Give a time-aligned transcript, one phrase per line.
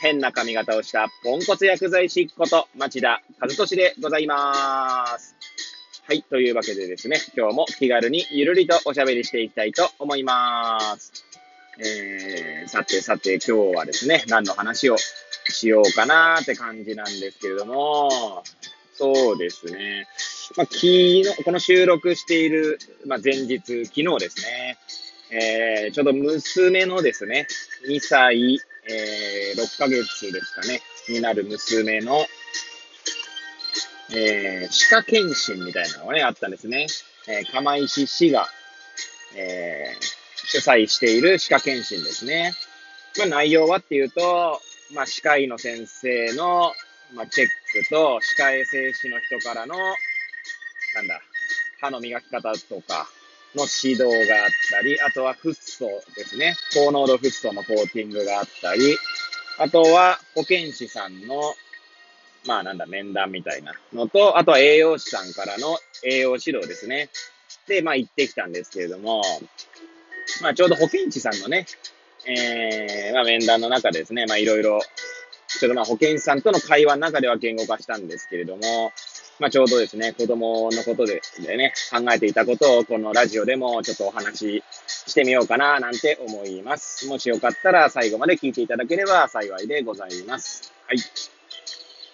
[0.00, 5.34] 変な髪型をしたポンコツ薬剤師こと町田和俊でございます。
[6.06, 6.22] はい。
[6.22, 11.24] というわけでですね、今日も気軽にゆるりとおしゃべりしていきたいと思います。
[11.80, 14.96] えー、さてさて今日はですね、何の話を
[15.48, 18.42] しようかなーって感じなんですけれども、
[18.94, 20.06] そうですね。
[20.56, 24.78] まあ、昨日、この収録している、まあ、前日、昨日ですね、
[25.30, 27.46] えー、ちょうど娘のですね、
[27.86, 32.26] 2歳、えー、6ヶ月ですかね、になる娘の、
[34.10, 36.86] えー、歯科検診みたいなのがね、あったんですね。
[37.28, 38.48] えー、釜石市が、
[39.36, 40.02] えー、
[40.46, 42.54] 主催している歯科検診ですね。
[43.18, 44.60] まあ、内容はっていうと、
[44.94, 46.72] まあ、歯科医の先生の、
[47.12, 47.48] まあ、チェッ
[47.82, 51.20] クと、歯科衛生士の人からの、なんだ、
[51.80, 53.08] 歯の磨き方とか
[53.54, 56.54] の指導があったり、あとはフッ素ですね。
[56.74, 58.96] 高濃度フッ素のコーティングがあったり、
[59.58, 61.54] あとは保健師さんの
[62.46, 67.10] まあなんだ、面談みたいなのと、あとは栄養士さんからの栄養指導ですね。
[67.66, 69.22] で、まあ行ってきたんですけれども、
[70.42, 71.66] まあちょうど保健師さんのね、
[72.26, 74.80] えー、まあ面談の中ですね、まあいろいろ、
[75.48, 78.92] ちょっとまあ保健師さんとの会話の中では言語化したんですけれども、
[79.38, 84.64] まあちょうどですね、子供のことででね、考えていたことをこのラジオでもちょっとお話し
[85.06, 87.06] してみようかななんて思います。
[87.08, 90.72] もしよかったら最後まで聞いていただければ幸いでございます。
[90.86, 90.98] はい。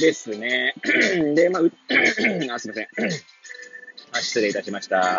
[0.00, 0.74] ですね。
[1.34, 1.62] で、まあ、
[2.52, 2.88] あすいません
[4.12, 4.20] あ。
[4.20, 5.18] 失礼いたしました。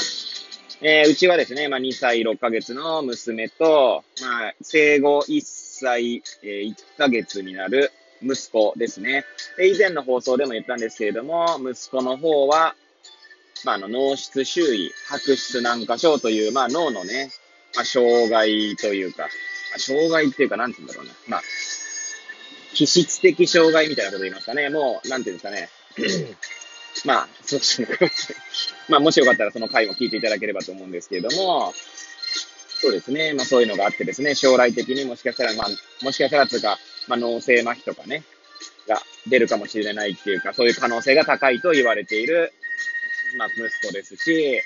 [0.81, 7.91] えー、うちはですね、まあ、2歳6ヶ月の娘と、まあ、生後1歳、えー、1ヶ月になる
[8.21, 9.25] 息子ですね。
[9.57, 12.75] で、以前の放送でも言ったんですけれども、息子の方は、
[13.63, 17.31] まあ、あの、脳室周囲、白質軟化症という、まあ、脳のね、
[17.75, 19.27] まあ、障害というか、ま
[19.75, 21.13] あ、障害っていうか、なんて言うんだろうな。
[21.27, 21.41] まあ、
[22.73, 24.69] 気質的障害みたいなこと言いますかね。
[24.69, 25.69] もう、なんていうんですかね。
[27.05, 27.87] まあ、そうですね。
[28.89, 31.73] まあ、もしよかったらその回も聞いていただければと思うんですけれども、
[32.81, 33.33] そうですね。
[33.33, 35.67] まあ、そういうのがあってですね、将来的にもしかしたら、まあ、
[36.03, 36.77] もしかしたらというか、
[37.07, 38.23] まあ、脳性麻痺とかね、
[38.87, 42.53] が出るかもしれないっていうか、そういう可能性が高いと言われている、
[43.37, 44.61] まあ、息子ですし、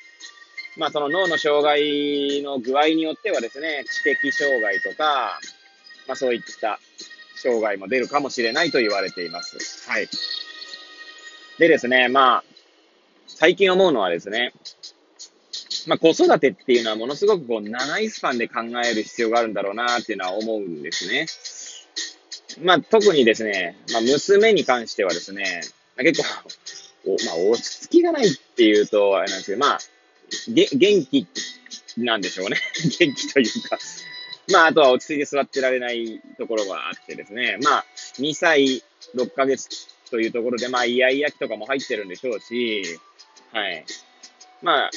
[0.78, 5.40] まあ、その脳の障害の具合によってはですね、知的障害とか、
[6.08, 6.80] まあ、そういった
[7.36, 9.90] 障害も出るかもしれないと言われています。
[9.90, 10.08] はい。
[11.58, 12.44] でですね、まあ、
[13.28, 14.54] 最近思うのはですね、
[15.88, 21.26] まあ、子育てっていうのはものすごくこう長いスパンで考える必要があるんだろうなっていうのは思うんですね。
[22.64, 25.62] まあ、特にですね、まあ、娘に関してはですね、
[25.98, 26.28] 結構、
[27.06, 29.80] おまあ、落ち着きがないっていうと、あれなんですけど、まあ、
[30.50, 31.28] げ元気
[31.98, 32.58] なんでしょうね。
[33.00, 33.80] 元気というか、
[34.52, 37.86] まあ、あとは落ち着いて座ってられないところがあってですね、まあ、
[38.20, 38.84] 2歳
[39.16, 43.00] 6ヶ月というところで、まあ、イヤイヤ期とかも入ってるんでしょうし、
[43.52, 43.86] はい。
[44.62, 44.92] まあ、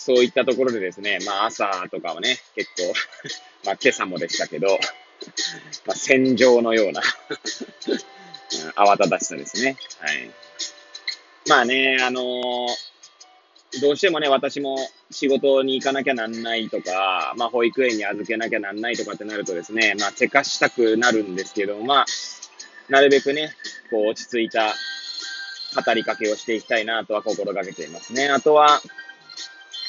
[0.00, 2.94] そういったところでですね、まあ、朝とかはね、結構
[3.68, 4.78] まあ、今朝もでしたけど、
[5.84, 7.02] まあ、戦場のような
[8.76, 9.76] 慌ただしさですね。
[9.98, 10.30] はい。
[11.48, 12.90] まあね、あのー
[13.80, 14.76] どうしてもね、私も
[15.12, 22.06] 仕事に行かなきゃなんないとか、まあ、保育園に預けなきゃなんないとかってなるとですね、まあ、せかしたくなるんですけど、まあ、
[22.88, 23.54] なるべくね、
[23.88, 24.74] こう、落ち着いた
[25.84, 28.28] 語りかけをしていきたいなとは心がけていますね。
[28.28, 28.82] あとは、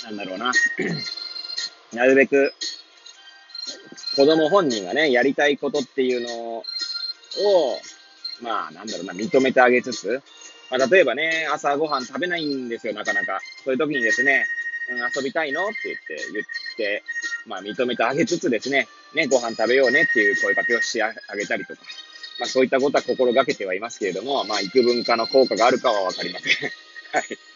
[0.03, 0.51] なんだろうな。
[1.93, 2.53] なるべく、
[4.15, 6.63] 子供本人がね、やりたいことっていうのを、
[8.41, 10.21] まあ、なんだろうな、認めてあげつつ、
[10.69, 13.39] まあ、例えばね、朝ごはん食べないんですよ、なかなか。
[13.63, 14.45] そういう時にですね、
[14.89, 16.45] うん、遊びたいのって言って、言っ
[16.77, 17.03] て、
[17.45, 21.81] まあ、認めてあげつつですね、ね、ご飯食べようねっていう声かけをしてあげたりとか、
[22.39, 26.71] まあ、そういったことは心がけてはいますけれども、まあ、幾分かの効果があるかはわかりません。
[27.13, 27.50] はい。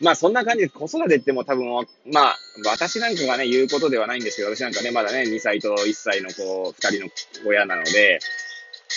[0.00, 1.66] まあ、そんな感じで子育てっても多分、
[2.12, 7.10] まあ、私なんかがね、言うことではないんですけど、私なんかね、まだね、2歳と1歳の子、2人の
[7.46, 8.18] 親なので、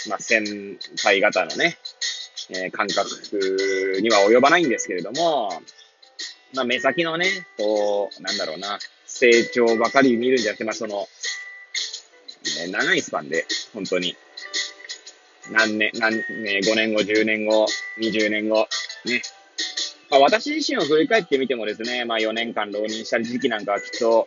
[0.10, 1.78] まあ、先輩方のね、
[2.50, 3.07] えー、感覚
[4.01, 5.50] には及ばないんですけれども、
[6.54, 11.07] まあ、目先のね、こう、なんだろうな、成長ばかり見るんじゃなくて、まあ、その、
[12.62, 14.16] えー、長いスパンで、本当に、
[15.51, 17.68] 何年、何年、5年後、10年後、
[18.00, 18.68] 20年後、
[19.06, 19.22] ね。
[20.10, 24.26] まあ、私自身を振り返ってみてもですね、まあ4年間浪人した時期なんかはきっと、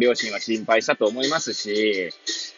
[0.00, 2.10] 両親は心配したと思いますし、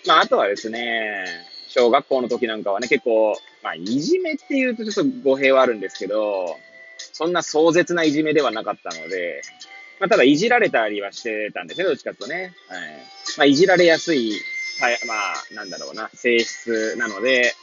[0.06, 1.26] まああとはですね、
[1.68, 6.56] 小学校の時なんかはね、結構、まあいじめっていうとちょっと語弊はあるんですけど、
[6.96, 9.42] そんな壮絶ないじめではなかったので、
[10.00, 12.54] まあただいじられたりはしてたんですね、どっちかとね。
[12.68, 12.80] はい。
[13.36, 14.32] まあいじられやすい、
[15.06, 17.54] まあなんだろうな、性質なので、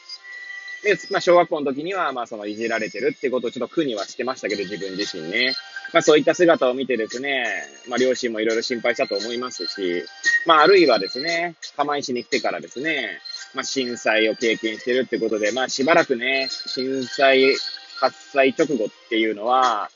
[0.84, 5.54] で、まあ、小学校の時には、まあ、そのいじられてるってことをちょっと苦にはしてましたけど、自分自身ね。
[5.94, 7.46] まあ、そういった姿を見てですね、
[7.88, 10.04] まあ、両親もいろいろ心配したと思いますし、
[10.46, 13.20] まあ、あるいはですね、釜石に来てからですね、
[13.54, 17.56] まあ、震災を経験してるってことで、まあ、しばらくね、震災
[18.00, 19.90] 発災直後っていうのは、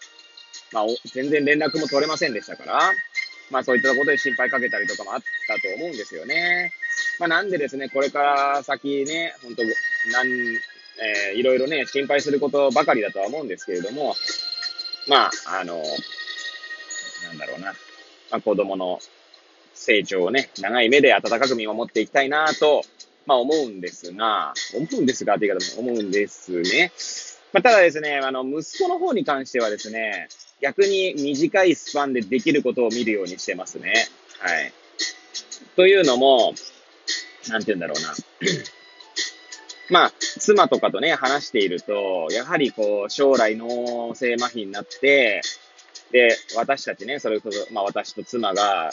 [0.74, 2.80] まあ、全然連絡も取れませんでしたから、
[3.52, 6.72] まあ、そういったことで心配かけたりとかもあったと思うんですよね。
[7.20, 10.28] まあ、なんでですね、これから先ね、本当なん、
[11.04, 14.16] えー、いろいろね、心配することばかりだとは思うんですけれども、
[15.08, 15.84] まあ、あの、
[17.28, 17.74] なんだろうな、
[18.32, 19.00] まあ、子供の
[19.74, 22.84] 成長をね、長い目で温かく見守っていきたいなと、
[23.26, 26.92] まあ思うんですが、思うんですがって言い方も思うんですね。
[27.54, 30.28] まあ、ただですね、あの、息子の方に関してはですね、
[30.62, 33.94] 逆に短いスパンでできることを見るようにしてますね。
[34.40, 34.74] はい。
[35.76, 36.54] というのも、
[37.50, 38.14] なんて言うんだろうな。
[39.94, 45.42] まあ、妻とかとね、話していると、やはりこう、将来脳性麻痺になって、
[46.12, 48.92] で、私たちね、それこそ、まあ私と妻が、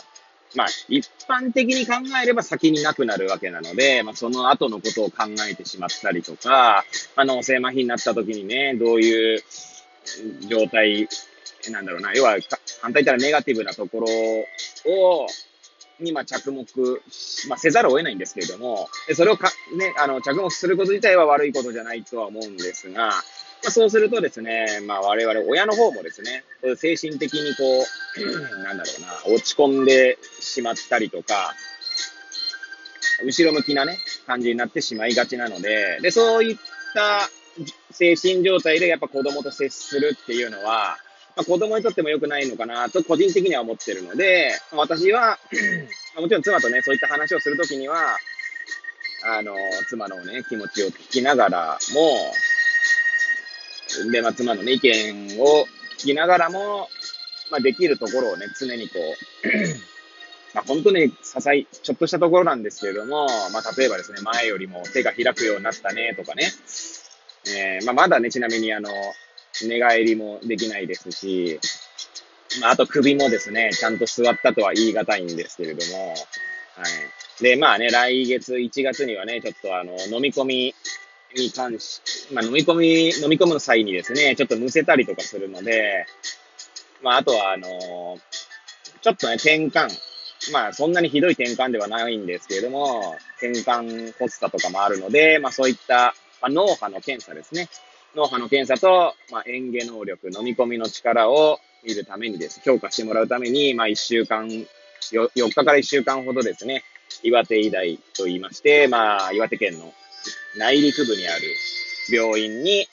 [0.55, 6.85] まあ、一般的に考えれば先になくなるわけなので、まあ、その後のことを考えてしまったりとか、
[7.17, 9.43] まあ、脳性麻痺になった時にね、どういう
[10.49, 11.09] 状態、
[11.71, 12.37] なんだろうな、要は、
[12.83, 14.07] 反対言ったらネガティブなところ
[14.93, 15.27] を、
[16.01, 16.67] に、ま、着目、
[17.49, 23.09] まあ、せざるを得ないんですけれども、それをか、ね、あの、着目すること自体は悪いことじゃないとは思うんですが、
[23.63, 26.45] まあ、そうするとですね、まあ、我々、親の方もですね、
[26.77, 27.85] 精神的にこ
[28.19, 31.55] う、なんだろうな、落ち込んでしまったりとか、
[33.25, 36.57] 後ろ向きなね、感じになってしまいがちなので、で、そういっ
[36.95, 37.29] た
[37.91, 40.97] 精神状態でやっぱ子供と接するっていうのは、
[41.37, 45.39] まあ、子供にとっても良くないのかなと個人的には思ってるので、私は
[46.17, 48.17] もちろん妻とね、そういった話をするときには、
[49.25, 49.55] あの、
[49.89, 52.33] 妻のね、気持ちを聞きながらも、
[54.11, 55.67] で、まあ、妻のね、意見を
[55.99, 56.89] 聞きながらも、
[57.51, 66.51] まあ、できるところをね、常にこう、まあ、本当に些細、ちょっとしたところなんですけれども、まあ、例えばですね、前よりも手が開くようになったね、とかね、
[67.47, 68.91] えー、まあ、まだね、ちなみにあの、
[69.67, 71.59] 寝返りもできないですし、
[72.61, 77.43] まあ、あと首もですね、ちゃんと座ったとは言い難いんですけれども、はい。
[77.43, 80.75] で、まあね、来月1月にはね、ちょっとあの、飲み込み
[81.37, 82.01] に関し、
[82.33, 86.07] まあ飲み込み、飲み込む際にですね、ちょっとむせたりとかするので、
[87.03, 88.19] まああとはあの、
[89.01, 89.89] ちょっとね、転換、
[90.53, 97.69] まあそんなにひどい転換ではないんですけれども、転換発作とかもあるので、まあそういった、まあ、脳波の検査ですね。
[98.15, 104.67] 脳波の検査と、まあ、嚥下能力、飲み込みの力を見るためにです、強化してもらうために、まあ、1週間、4,
[105.35, 106.83] 4日から1週間ほどですね、
[107.23, 109.93] 岩手医大と言いまして、まあ、岩手県の
[110.57, 111.43] 内陸部にある
[112.11, 112.87] 病院に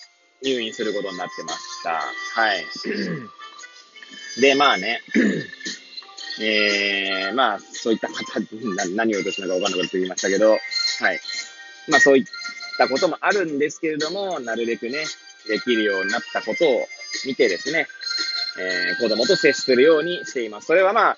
[0.43, 2.01] 入院することになってました。
[2.39, 2.65] はい。
[4.41, 5.01] で、まあね、
[6.39, 8.39] えー、まあ、そういった方、
[8.95, 10.59] 何を言おうとしなかわかんなくなって言いましたけど、はい。
[11.87, 12.25] まあ、そういっ
[12.77, 15.05] たこともあるんですけれども、なるべくね、
[15.47, 16.87] できるようになったことを
[17.25, 17.87] 見てですね、
[18.59, 20.67] えー、子供と接するようにしています。
[20.67, 21.17] それはまあ、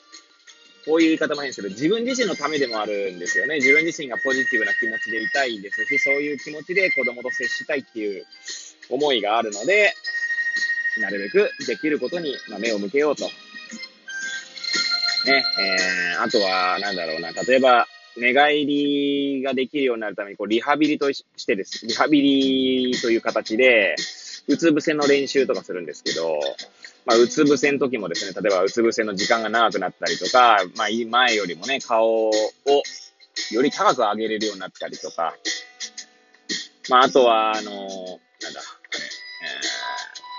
[0.86, 3.56] こういう言い方も変ですけど、自分自身のためでもあるんですよね。
[3.56, 8.26] 自分自身がポジティブな気持ちでいたいですし、そういう気持ちで子供と接したいっていう
[8.90, 9.94] 思いがあるので、
[10.98, 13.26] なるべくできることに目を向けようと。
[13.26, 13.32] ね、
[15.60, 17.88] えー、あとは、なんだろうな、例えば、
[18.20, 21.86] 寝返りができるようになるために、こう、リハビリとしてです。
[21.88, 23.96] リハビリという形で、
[24.48, 26.40] うつ伏せの練習とかするんですけど、
[27.06, 32.32] まあ、うつ伏せの時もですね、例えばうつ伏せの時間が長くなったりとか、まあ、前よりもね、顔を
[33.52, 35.34] より高く上げれるようになったりとか、
[36.90, 37.88] まあ、あとは、あの、なん
[38.54, 38.62] だ、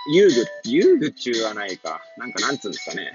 [0.07, 2.01] えー、遊具、遊具中はないか。
[2.17, 3.13] なんかなんつうんですかね。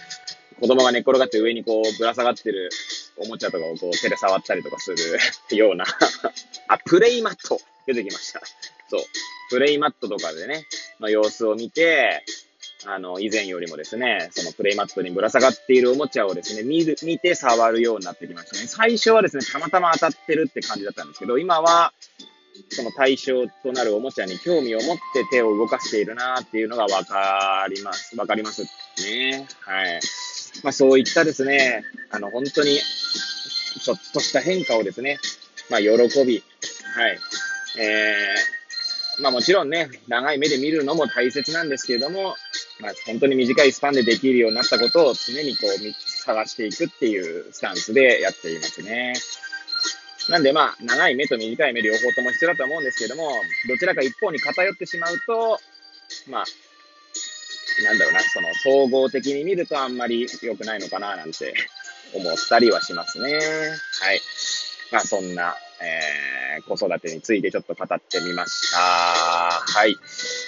[0.60, 2.70] 子供が寝っ転がって上にこうぶら下がってる
[3.16, 4.96] おもちゃとかをこう手で触ったりとかする
[5.56, 5.84] ような
[6.68, 8.40] あ、プレイマット出てきました。
[8.90, 9.02] そう。
[9.50, 10.66] プレイマットとかでね、
[11.00, 12.24] の様子を見て、
[12.86, 18.66] あの、以前よりもですね、そのプレイマットにぶら下がっているおもちゃをですね、見る、見て触るようになってきましたね。
[18.66, 21.92] 最初はですね、たまたま当たってるって感じだったんですけど、今は、
[22.68, 28.16] その対象となるおもちゃに興味を持って手を動かしているなっていうのがわかります。
[28.16, 29.46] わかりますね。
[29.60, 30.00] はい。
[30.62, 32.78] まあそういったですね、あの本当に
[33.80, 35.18] ちょっとした変化をですね、
[35.70, 35.88] まあ喜
[36.24, 36.42] び、
[36.94, 37.18] はい。
[37.78, 42.36] えー、まあもちろんね、長い目で見るのも大切なんですけれども、
[42.80, 49.14] まあ本当に短いスパンでできるようになったことを常にこう探していくっていうスタンスでやっていますね。
[50.28, 53.30] なんでまあ、長い目と短い目両方とも必要だと思うんですけども、
[53.68, 55.60] どちらか一方に偏ってしまうと、
[56.30, 56.44] まあ、
[57.82, 61.54] なんだろうな、その総合的に見るとあんまり良くないのかななんて
[62.14, 63.34] 思ったりはしますね。
[63.34, 64.20] はい。
[64.92, 68.78] まあそんな、えー、子育てについてちょっと語ってみました。
[68.78, 69.96] はい。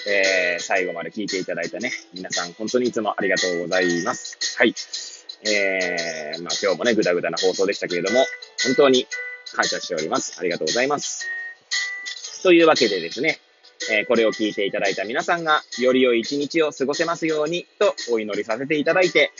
[0.07, 4.37] えー、最後まで聞いていただいたね、皆さん本当にいつもありがとうございます。
[4.57, 4.73] はい。
[5.45, 8.25] えー、まあ今日もね、ぐだぐだな放送でしたけれども、
[8.63, 9.05] 本当に
[9.53, 10.37] 感謝しております。
[10.39, 11.27] ありがとうございます。
[12.43, 13.39] というわけでですね、
[13.91, 19.31] え、これを聞いていただいた皆さんが、より良い一日を過ごせますように、とお祈りさせていただいて、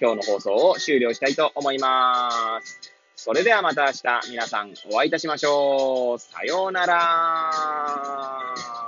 [0.00, 2.92] 今日の放送を終了したいと思います。
[3.16, 6.18] それではまた明日、皆さんお会いいたしましょう。
[6.18, 8.81] さようなら。